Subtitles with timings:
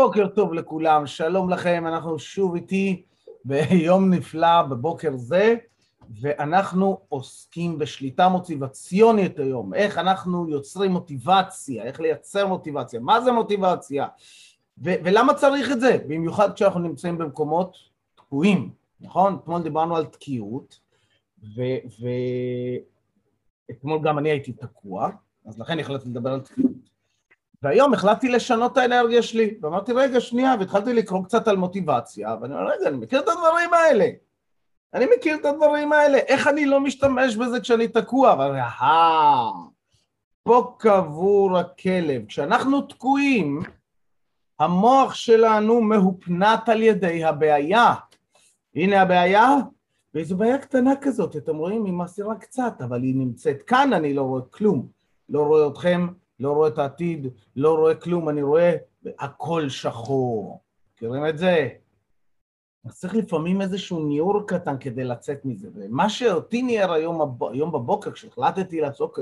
[0.00, 3.02] בוקר טוב לכולם, שלום לכם, אנחנו שוב איתי
[3.44, 5.56] ביום נפלא בבוקר זה,
[6.20, 14.06] ואנחנו עוסקים בשליטה מוטיבציונית היום, איך אנחנו יוצרים מוטיבציה, איך לייצר מוטיבציה, מה זה מוטיבציה,
[14.84, 17.76] ו- ולמה צריך את זה, במיוחד כשאנחנו נמצאים במקומות
[18.14, 19.38] תקועים, נכון?
[19.42, 20.80] אתמול דיברנו על תקיעות,
[23.68, 25.10] ואתמול ו- גם אני הייתי תקוע,
[25.46, 26.87] אז לכן החלטתי לדבר על תקיעות.
[27.62, 32.54] והיום החלטתי לשנות את האנרגיה שלי, ואמרתי, רגע, שנייה, והתחלתי לקרוא קצת על מוטיבציה, ואני
[32.54, 34.06] אומר, רגע, אני מכיר את הדברים האלה.
[34.94, 38.34] אני מכיר את הדברים האלה, איך אני לא משתמש בזה כשאני תקוע?
[38.38, 39.50] ואני, אהה,
[40.42, 42.26] פה קבור הכלב.
[42.26, 43.62] כשאנחנו תקועים,
[44.58, 47.94] המוח שלנו מהופנט על ידי הבעיה.
[48.74, 49.54] הנה הבעיה,
[50.14, 51.84] ואיזו בעיה קטנה כזאת, אתם רואים?
[51.84, 54.86] היא מסירה קצת, אבל היא נמצאת כאן, אני לא רואה כלום.
[55.28, 56.06] לא רואה אתכם,
[56.40, 58.76] לא רואה את העתיד, לא רואה כלום, אני רואה
[59.18, 60.60] הכל שחור.
[60.94, 61.68] מכירים את זה?
[62.84, 65.68] אז צריך לפעמים איזשהו ניעור קטן כדי לצאת מזה.
[65.74, 69.18] ומה שאותי ניער היום, היום בבוקר, כשהחלטתי לעסוק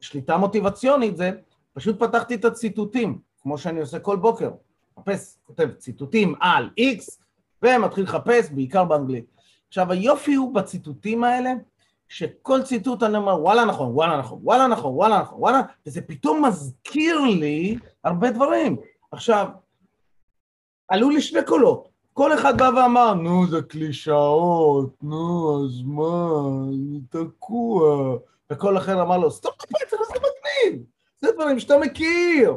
[0.00, 1.30] בשליטה מוטיבציונית, זה
[1.72, 4.50] פשוט פתחתי את הציטוטים, כמו שאני עושה כל בוקר.
[4.98, 7.22] מחפש, כותב ציטוטים על X,
[7.62, 9.24] ומתחיל לחפש, בעיקר באנגלית.
[9.68, 11.50] עכשיו, היופי הוא בציטוטים האלה,
[12.08, 16.44] שכל ציטוט אני אומר, וואלה נכון, וואלה נכון, וואלה נכון, וואלה נכון, וואלה, וזה פתאום
[16.44, 18.76] מזכיר לי הרבה דברים.
[19.12, 19.48] עכשיו,
[20.88, 21.88] עלו לי שני קולות.
[22.12, 28.16] כל אחד בא ואמר, נו, זה קלישאות, נו, אז מה, אני תקוע.
[28.52, 30.84] וכל אחר אמר לו, סתום את הפצע, זה מגניב,
[31.20, 32.56] זה דברים שאתה מכיר.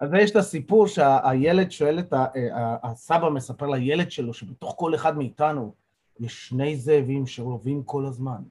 [0.00, 2.26] אז יש את הסיפור שהילד שואל את ה...
[2.82, 5.74] הסבא מספר לילד שלו שבתוך כל אחד מאיתנו
[6.20, 8.42] יש שני זאבים שרבים כל הזמן,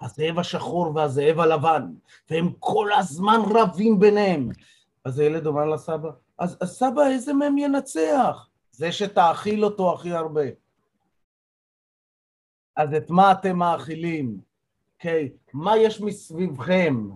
[0.00, 1.92] הזאב השחור והזאב הלבן,
[2.30, 4.48] והם כל הזמן רבים ביניהם.
[5.04, 8.48] אז הילד אומר לסבא, אז, אז סבא, איזה מהם ינצח?
[8.72, 10.44] זה שתאכיל אותו הכי הרבה.
[12.76, 14.40] אז את מה אתם מאכילים?
[14.94, 15.28] אוקיי?
[15.32, 15.50] Okay.
[15.52, 17.10] מה יש מסביבכם?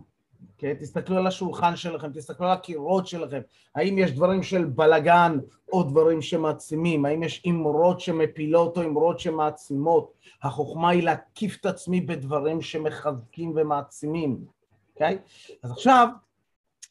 [0.59, 0.81] Okay?
[0.81, 3.41] תסתכלו על השולחן שלכם, תסתכלו על הקירות שלכם.
[3.75, 5.38] האם יש דברים של בלגן
[5.72, 7.05] או דברים שמעצימים?
[7.05, 10.12] האם יש אמרות שמפילות או אמרות שמעצימות?
[10.43, 14.44] החוכמה היא להקיף את עצמי בדברים שמחזקים ומעצימים.
[14.93, 15.19] אוקיי?
[15.62, 16.09] אז עכשיו,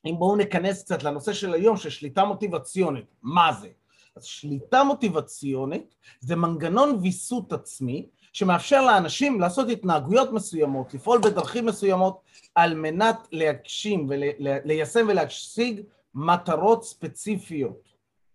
[0.05, 3.05] אם בואו ניכנס קצת לנושא של היום, של שליטה מוטיבציונית.
[3.23, 3.69] מה זה?
[4.15, 12.21] אז שליטה מוטיבציונית זה מנגנון ויסות עצמי שמאפשר לאנשים לעשות התנהגויות מסוימות, לפעול בדרכים מסוימות
[12.55, 15.81] על מנת להגשים וליישם ולהשיג
[16.15, 17.81] מטרות ספציפיות,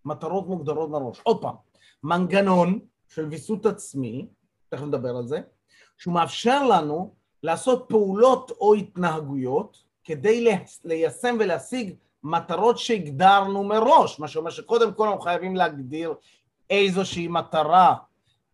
[0.04, 1.20] מטרות מוגדרות מראש.
[1.22, 1.54] עוד פעם,
[2.03, 4.26] מנגנון של ויסות עצמי,
[4.69, 5.41] תכף נדבר על זה,
[5.97, 10.48] שהוא מאפשר לנו לעשות פעולות או התנהגויות כדי
[10.84, 16.14] ליישם ולהשיג מטרות שהגדרנו מראש, מה שאומר שקודם כל אנחנו חייבים להגדיר
[16.70, 17.94] איזושהי מטרה,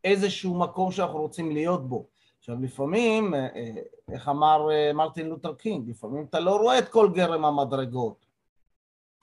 [0.05, 2.07] איזשהו מקום שאנחנו רוצים להיות בו.
[2.39, 3.35] עכשיו לפעמים,
[4.13, 8.27] איך אמר מרטין לותר קינג, לפעמים אתה לא רואה את כל גרם המדרגות.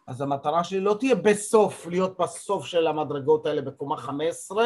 [0.07, 4.65] אז המטרה שלי לא תהיה בסוף, להיות בסוף של המדרגות האלה בקומה 15,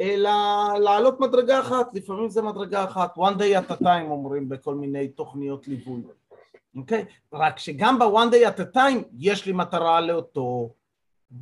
[0.00, 0.30] אלא
[0.78, 5.08] לעלות מדרגה אחת, לפעמים זה מדרגה אחת, one day at a time אומרים בכל מיני
[5.08, 6.02] תוכניות ליווי.
[6.76, 7.02] אוקיי?
[7.02, 7.36] Okay?
[7.36, 10.70] רק שגם ב-one day at a time יש לי מטרה לאותו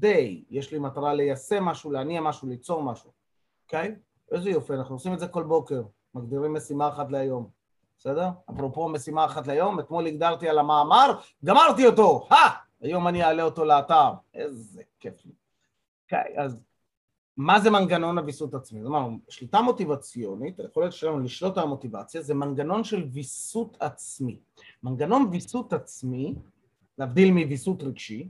[0.02, 3.10] day, יש לי מטרה ליישם משהו, להניע משהו, ליצור משהו,
[3.72, 3.94] אוקיי?
[4.32, 5.82] איזה יופי, אנחנו עושים את זה כל בוקר,
[6.14, 7.48] מגדירים משימה אחת להיום,
[7.98, 8.28] בסדר?
[8.50, 12.50] אפרופו משימה אחת להיום, אתמול הגדרתי על המאמר, גמרתי אותו, הא!
[12.80, 15.32] היום אני אעלה אותו לאתר, איזה כיף לי.
[16.04, 16.56] אוקיי, אז
[17.36, 18.82] מה זה מנגנון הוויסות עצמי?
[18.82, 24.38] זאת אומרת, שליטה מוטיבציונית, היכולת שלנו לשלוט על המוטיבציה, זה מנגנון של ויסות עצמי.
[24.82, 26.34] מנגנון ויסות עצמי,
[26.98, 28.28] להבדיל מוויסות רגשי,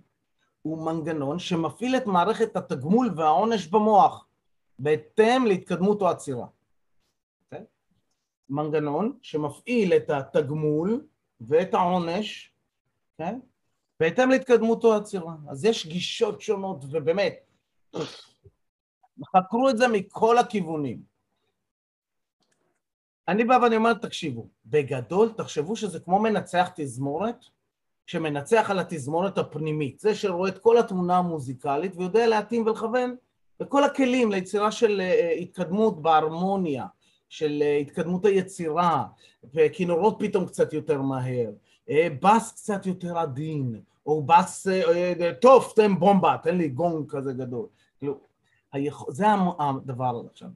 [0.62, 4.26] הוא מנגנון שמפעיל את מערכת התגמול והעונש במוח,
[4.78, 6.46] בהתאם להתקדמות או עצירה.
[6.46, 6.48] Okay?
[7.44, 7.64] אוקיי?
[8.48, 11.06] מנגנון שמפעיל את התגמול
[11.40, 13.24] ואת העונש, okay?
[13.24, 13.38] כן?
[14.00, 15.34] בהתאם להתקדמות או עצירה.
[15.48, 17.34] אז יש גישות שונות, ובאמת,
[19.36, 21.02] חקרו את זה מכל הכיוונים.
[23.28, 27.44] אני בא ואני אומר, תקשיבו, בגדול תחשבו שזה כמו מנצח תזמורת,
[28.06, 33.16] שמנצח על התזמורת הפנימית, זה שרואה את כל התמונה המוזיקלית ויודע להתאים ולכוון
[33.60, 36.87] וכל הכלים ליצירה של אה, התקדמות בהרמוניה,
[37.28, 39.04] של אה, התקדמות היצירה,
[39.54, 41.50] וכינורות פתאום קצת יותר מהר,
[41.90, 44.66] אה, בס קצת יותר עדין, או בס,
[45.40, 47.66] טוב, תן בומבה, תן לי גונג כזה גדול.
[47.99, 48.20] כאילו,
[49.08, 49.26] זה
[49.58, 50.49] הדבר עכשיו.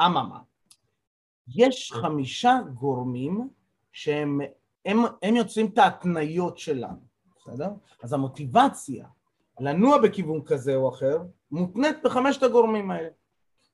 [0.00, 0.38] אממה,
[1.48, 3.48] יש חמישה גורמים
[3.92, 4.40] שהם
[4.84, 7.00] הם, הם יוצרים את ההתניות שלנו,
[7.38, 7.68] בסדר?
[8.02, 9.06] אז המוטיבציה
[9.60, 11.18] לנוע בכיוון כזה או אחר,
[11.52, 13.08] מותנית בחמשת הגורמים האלה,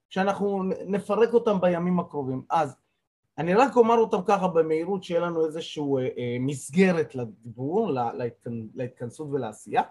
[0.09, 2.43] שאנחנו נפרק אותם בימים הקרובים.
[2.51, 2.77] אז
[3.39, 7.91] אני רק אומר אותם ככה במהירות, שיהיה לנו איזושהי אה, אה, מסגרת לדיבור,
[8.75, 9.83] להתכנסות ולעשייה,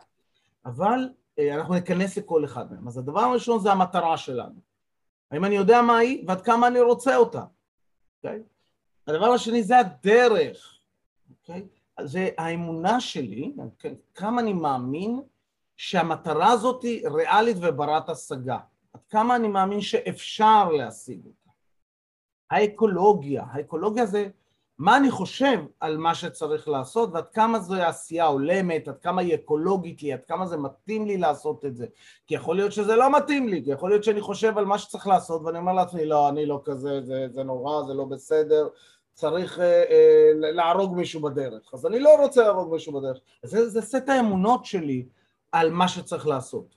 [0.66, 2.88] אבל אה, אנחנו ניכנס לכל אחד מהם.
[2.88, 4.60] אז הדבר הראשון זה המטרה שלנו.
[5.32, 7.44] האם אני יודע מה היא ועד כמה אני רוצה אותה,
[8.18, 8.40] אוקיי?
[8.40, 9.12] Okay?
[9.12, 10.80] הדבר השני זה הדרך,
[11.30, 11.68] אוקיי?
[12.00, 12.04] Okay?
[12.06, 13.96] זה האמונה שלי, okay?
[14.16, 15.22] כמה אני מאמין
[15.78, 18.58] שהמטרה הזאת היא ריאלית וברת השגה.
[18.94, 21.52] עד כמה אני מאמין שאפשר להשיג אותה.
[22.52, 24.30] האקולוגיה, האקולוגיה זה
[24.80, 29.36] מה אני חושב על מה שצריך לעשות ועד כמה זו עשייה הולמת, עד כמה היא
[29.36, 31.86] אקולוגית לי, עד כמה זה מתאים לי לעשות את זה.
[32.28, 35.08] כי יכול להיות שזה לא מתאים לי, כי יכול להיות שאני חושב על מה שצריך
[35.08, 38.68] לעשות ואני אומר לעצמי, לא, אני לא כזה, זה, זה נורא, זה לא בסדר,
[39.14, 41.74] צריך אה, אה, להרוג מישהו בדרך.
[41.74, 43.18] אז אני לא רוצה להרוג מישהו בדרך.
[43.44, 45.06] זה, זה סט האמונות שלי
[45.52, 46.76] על מה שצריך לעשות.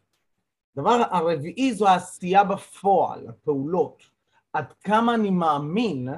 [0.77, 4.03] דבר הרביעי זו העשייה בפועל, הפעולות.
[4.53, 6.09] עד כמה אני מאמין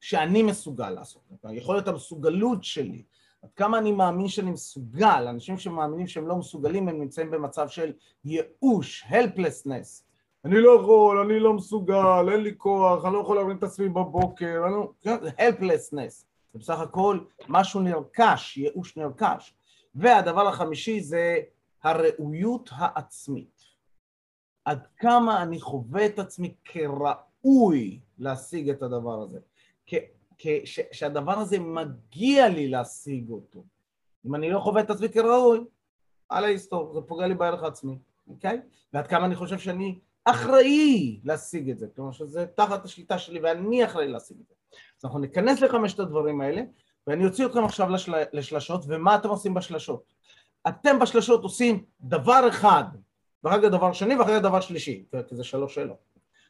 [0.00, 3.02] שאני מסוגל לעשות אותה, יכול להיות המסוגלות שלי,
[3.42, 7.92] עד כמה אני מאמין שאני מסוגל, אנשים שמאמינים שהם לא מסוגלים הם נמצאים במצב של
[8.24, 10.02] ייאוש, helplessness,
[10.44, 13.88] אני לא יכול, אני לא מסוגל, אין לי כוח, אני לא יכול להבין את עצמי
[13.88, 14.92] בבוקר, אני לא...
[15.38, 17.18] helplessness, זה בסך הכל
[17.48, 19.54] משהו נרכש, ייאוש נרכש.
[19.94, 21.38] והדבר החמישי זה
[21.82, 23.62] הראויות העצמית.
[24.64, 29.38] עד כמה אני חווה את עצמי כראוי להשיג את הדבר הזה.
[29.86, 29.94] כ-
[30.92, 33.64] שהדבר הזה מגיע לי להשיג אותו.
[34.26, 35.60] אם אני לא חווה את עצמי כראוי,
[36.28, 37.98] על ההיסטור, זה פוגע לי בערך העצמי,
[38.28, 38.60] אוקיי?
[38.92, 43.84] ועד כמה אני חושב שאני אחראי להשיג את זה, כלומר שזה תחת השליטה שלי ואני
[43.84, 44.54] אחראי להשיג את זה.
[44.98, 46.62] אז אנחנו ניכנס לחמשת הדברים האלה,
[47.06, 48.14] ואני אוציא אתכם עכשיו לשל...
[48.32, 50.14] לשלשות, ומה אתם עושים בשלשות?
[50.68, 52.84] אתם בשלשות עושים דבר אחד,
[53.44, 55.98] ואחר כך דבר שני ואחר כך דבר שלישי, כי זה שלוש שאלות.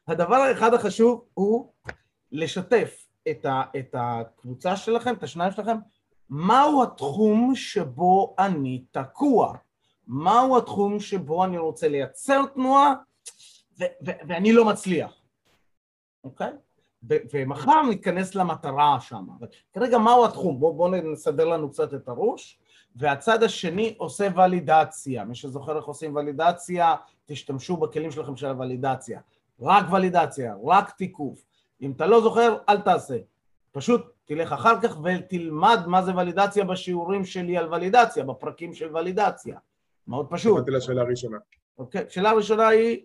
[0.08, 1.72] הדבר האחד החשוב הוא
[2.32, 5.76] לשתף את, ה, את הקבוצה שלכם, את השניים שלכם,
[6.30, 9.54] מהו התחום שבו אני תקוע?
[10.06, 12.94] מהו התחום שבו אני רוצה לייצר תנועה
[13.80, 15.12] ו- ו- ואני לא מצליח,
[16.24, 16.52] אוקיי?
[17.10, 19.26] ו- ומחר ניכנס למטרה שם.
[19.72, 20.60] כרגע מהו התחום?
[20.60, 22.58] בואו בוא נסדר לנו קצת את הראש.
[22.98, 25.24] והצד השני עושה ולידציה.
[25.24, 26.94] מי שזוכר איך עושים ולידציה,
[27.26, 29.20] תשתמשו בכלים שלכם של הוולידציה.
[29.60, 31.44] רק ולידציה, רק תיקוף.
[31.82, 33.16] אם אתה לא זוכר, אל תעשה.
[33.72, 39.58] פשוט תלך אחר כך ותלמד מה זה ולידציה בשיעורים שלי על ולידציה, בפרקים של ולידציה.
[40.08, 40.58] מאוד פשוט.
[40.58, 41.38] באתי לשאלה הראשונה.
[41.78, 43.00] אוקיי, השאלה הראשונה היא,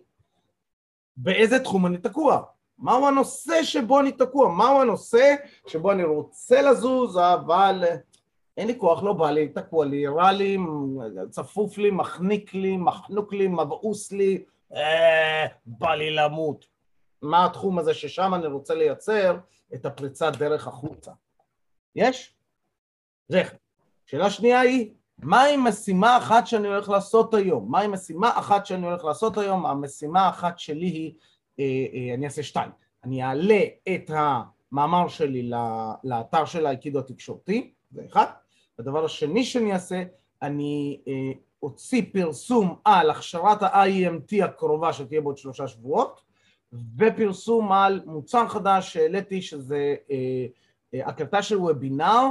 [1.16, 2.42] באיזה תחום אני תקוע?
[2.78, 4.48] מהו הנושא שבו אני תקוע?
[4.48, 5.34] מהו הנושא
[5.66, 7.84] שבו אני רוצה לזוז, אבל
[8.56, 10.58] אין לי כוח, לא בא לי, תקוע לי, רע לי,
[11.30, 16.66] צפוף לי, מחניק לי, מחנוק לי, מבעוס לי, אה, בא לי למות.
[17.22, 19.36] מה התחום הזה ששם אני רוצה לייצר
[19.74, 21.12] את הפריצת דרך החוצה.
[21.96, 22.34] יש?
[23.28, 23.56] זה אחד.
[24.06, 27.70] שאלה שנייה היא, מהי משימה אחת שאני הולך לעשות היום?
[27.70, 29.66] מהי משימה אחת שאני הולך לעשות היום?
[29.66, 31.14] המשימה האחת שלי היא,
[31.60, 31.64] אה,
[31.94, 32.70] אה, אני אעשה שתיים.
[33.04, 33.60] אני אעלה
[33.94, 35.50] את המאמר שלי
[36.04, 38.26] לאתר של האיקידו התקשורתי, זה אחד.
[38.78, 40.02] הדבר השני שאני אעשה,
[40.42, 41.12] אני אה,
[41.62, 46.20] אוציא פרסום על הכשרת ה-IEMT הקרובה שתהיה בעוד שלושה שבועות,
[46.98, 50.46] ופרסום על מוצר חדש שהעליתי שזה אה,
[50.94, 52.26] אה, הקלטה של וובינר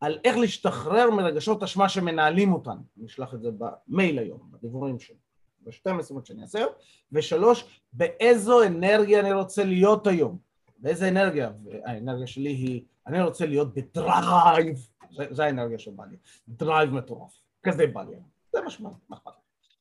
[0.00, 5.16] על איך להשתחרר מרגשות אשמה שמנהלים אותנו, אני אשלח את זה במייל היום, בדיבורים שלי,
[5.62, 6.64] בשתי המשימות שאני אעשה,
[7.12, 10.38] ושלוש, באיזו אנרגיה אני רוצה להיות היום,
[10.78, 11.50] באיזה אנרגיה,
[11.84, 14.88] האנרגיה שלי היא, אני רוצה להיות בדרייב,
[15.30, 16.16] זה, האנרגיה שבא לי,
[16.48, 18.16] דרייב מטורף, כזה בא לי,
[18.52, 19.32] זה משמעות, נכון.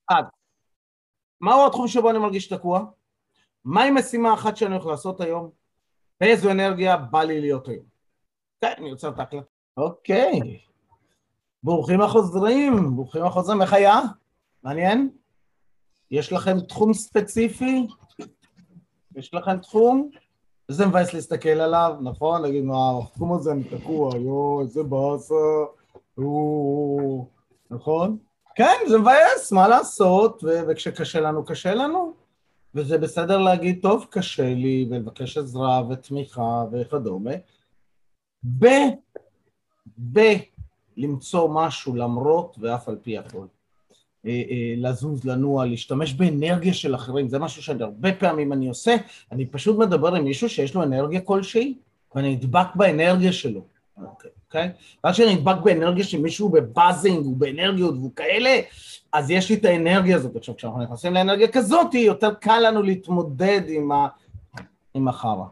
[0.08, 0.26] עד,
[1.42, 2.86] מהו התחום שבו אני מרגיש תקוע?
[3.66, 5.50] מהי משימה אחת שאני הולך לעשות היום?
[6.22, 7.86] באיזו אנרגיה בא לי להיות היום?
[8.62, 9.46] כן, אני רוצה את ההקלטה.
[9.78, 10.62] אוקיי.
[11.64, 14.00] ברוכים החוזרים, ברוכים החוזרים, איך היה?
[14.64, 15.10] מעניין?
[16.12, 17.88] יש לכם תחום ספציפי?
[19.16, 20.10] יש לכם תחום?
[20.70, 22.42] זה מבאס להסתכל עליו, נכון?
[22.42, 25.36] להגיד, מה, התחום הזה אני תקוע, יואו, איזה באסה,
[27.72, 28.18] נכון?
[28.56, 32.14] כן, זה מבאס, מה לעשות, וכשקשה לנו, קשה לנו.
[32.76, 37.34] וזה בסדר להגיד, טוב, קשה לי, ולבקש עזרה ותמיכה וכדומה,
[38.60, 38.66] ב...
[40.14, 40.20] ב...
[40.98, 43.46] למצוא משהו למרות ואף על פי הכל.
[44.26, 48.96] אה, אה, לזוז, לנוע, להשתמש באנרגיה של אחרים, זה משהו שאני הרבה פעמים אני עושה,
[49.32, 51.74] אני פשוט מדבר עם מישהו שיש לו אנרגיה כלשהי,
[52.16, 53.62] ואני נדבק באנרגיה שלו.
[53.98, 54.32] אוקיי.
[54.48, 54.72] אוקיי?
[55.04, 58.60] ואז כשאני נדבק באנרגיה שמישהו בבאזינג, הוא באנרגיות והוא כאלה,
[59.14, 60.36] אז יש לי את האנרגיה הזאת.
[60.36, 64.08] עכשיו, כשאנחנו נכנסים לאנרגיה כזאת, יותר קל לנו להתמודד עם, ה...
[64.94, 65.46] עם החרא.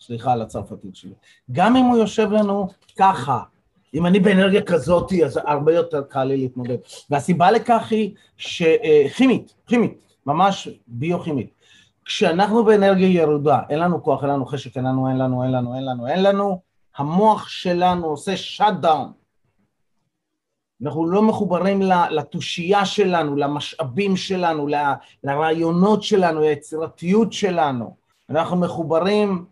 [0.00, 1.12] סליחה על הצרפתית שלי.
[1.52, 3.40] גם אם הוא יושב לנו ככה,
[3.94, 6.76] אם אני באנרגיה כזאת, אז הרבה יותר קל לי להתמודד.
[7.10, 11.54] והסיבה לכך היא שכימית, כימית, ממש ביוכימית.
[12.04, 15.74] כשאנחנו באנרגיה ירודה, אין לנו כוח, אין לנו חשק, אין לנו, אין לנו, אין לנו,
[15.74, 16.60] אין לנו, אין לנו,
[16.96, 19.12] המוח שלנו עושה שאט דאון.
[20.82, 24.66] אנחנו לא מחוברים לתושייה שלנו, למשאבים שלנו,
[25.24, 27.96] לרעיונות שלנו, ליצירתיות שלנו.
[28.30, 29.44] אנחנו מחוברים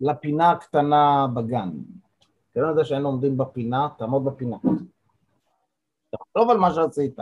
[0.00, 1.70] לפינה הקטנה בגן.
[2.60, 4.56] אתה לא יודע שהיינו עומדים בפינה, תעמוד בפינה.
[6.10, 7.16] תחשוב על מה שעשית,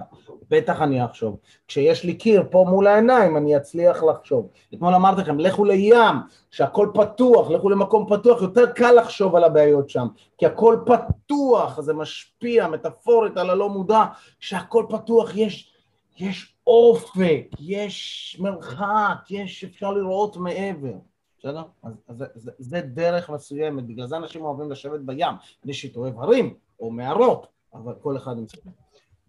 [0.50, 1.37] בטח אני אחשוב.
[1.68, 4.49] כשיש לי קיר פה מול העיניים, אני אצליח לחשוב.
[4.75, 6.16] אתמול אמרתי לכם, לכו לים,
[6.50, 10.07] שהכל פתוח, לכו למקום פתוח, יותר קל לחשוב על הבעיות שם,
[10.38, 14.04] כי הכל פתוח, זה משפיע מטאפורית על הלא מודע,
[14.40, 15.73] שהכל פתוח, יש,
[16.18, 20.95] יש אופק, יש מרחק, יש, אפשר לראות מעבר.
[21.38, 21.62] בסדר?
[21.83, 25.28] אז, אז זה, זה, דרך מסוימת, בגלל זה אנשים אוהבים לשבת בים.
[25.64, 28.71] אני אישית אוהב הרים או מערות, אבל כל אחד זה.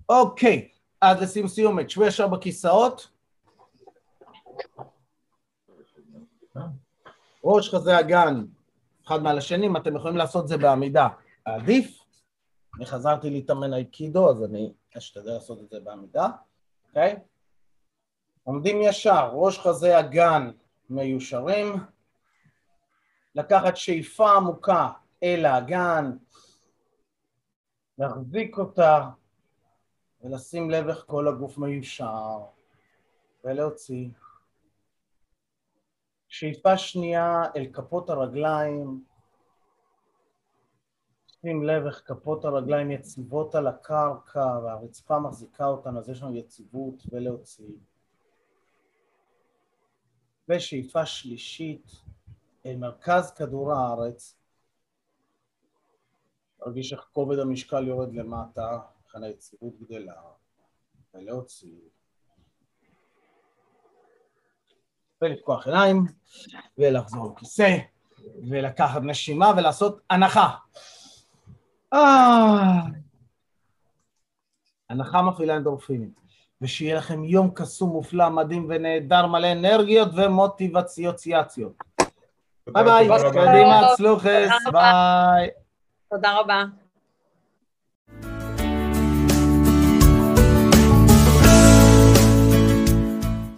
[0.09, 0.69] אוקיי,
[1.01, 3.07] אז לשים סיומת, שבו ישר בכיסאות.
[7.43, 8.45] ראש חזה אגן,
[9.07, 11.07] אחד מעל השני, אם אתם יכולים לעשות זה בעמידה,
[11.45, 11.99] עדיף.
[12.77, 16.27] אני חזרתי להתאמן אייקידו, אז אני אשתדל לעשות את זה בעמידה,
[16.87, 17.15] אוקיי?
[18.43, 20.51] עומדים ישר, ראש חזה אגן
[20.89, 21.75] מיושרים.
[23.35, 24.89] לקחת שאיפה עמוקה
[25.23, 26.11] אל האגן,
[27.97, 29.09] להחזיק אותה
[30.21, 32.39] ולשים לב איך כל הגוף מיושר
[33.43, 34.09] ולהוציא.
[36.27, 39.03] שאיפה שנייה אל כפות הרגליים,
[41.41, 47.03] שים לב איך כפות הרגליים יציבות על הקרקע והרצפה מחזיקה אותן, אז יש לנו יציבות
[47.11, 47.73] ולהוציא.
[50.49, 51.91] ושאיפה שלישית
[52.65, 54.35] מרכז כדור הארץ,
[56.59, 60.13] להרגיש איך כובד המשקל יורד למטה, לכן היציבות גדלה,
[61.13, 61.79] ולהוציא.
[65.21, 66.05] ולפקוח עיניים,
[66.77, 67.77] ולחזור לכיסא,
[68.49, 70.55] ולקחת נשימה ולעשות הנחה.
[71.93, 72.81] אה...
[74.89, 76.13] הנחה מפעילה אנדורפינים.
[76.61, 81.73] ושיהיה לכם יום קסום, מופלא, מדהים ונהדר, מלא אנרגיות ומוטיבציוציות.
[82.73, 85.49] ביי ביי, קדימה, צלוחס, ביי.
[86.09, 86.63] תודה רבה.